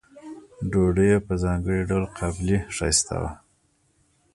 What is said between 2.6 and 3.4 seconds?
ښایسته وه.